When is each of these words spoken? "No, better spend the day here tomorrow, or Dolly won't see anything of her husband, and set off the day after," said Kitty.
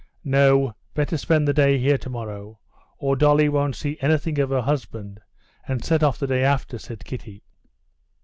"No, 0.23 0.73
better 0.95 1.15
spend 1.15 1.47
the 1.47 1.53
day 1.53 1.77
here 1.77 1.99
tomorrow, 1.99 2.57
or 2.97 3.15
Dolly 3.15 3.47
won't 3.47 3.75
see 3.75 3.99
anything 4.01 4.39
of 4.39 4.49
her 4.49 4.61
husband, 4.61 5.19
and 5.67 5.85
set 5.85 6.01
off 6.01 6.17
the 6.17 6.25
day 6.25 6.43
after," 6.43 6.79
said 6.79 7.05
Kitty. 7.05 7.43